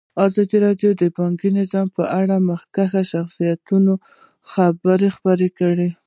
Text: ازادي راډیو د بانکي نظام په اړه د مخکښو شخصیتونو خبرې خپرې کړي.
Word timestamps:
ازادي 0.25 0.57
راډیو 0.65 0.89
د 1.01 1.03
بانکي 1.17 1.49
نظام 1.59 1.87
په 1.97 2.03
اړه 2.19 2.25
د 2.39 2.45
مخکښو 2.49 3.01
شخصیتونو 3.13 3.93
خبرې 4.51 5.09
خپرې 5.15 5.49
کړي. 5.59 5.89